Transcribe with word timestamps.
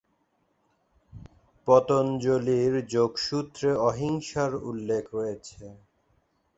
পতঞ্জলির 1.67 2.73
যোগসূত্রে 2.93 3.69
অহিংসার 3.87 4.51
উল্লেখ 4.69 5.03
রয়েছে। 5.13 5.63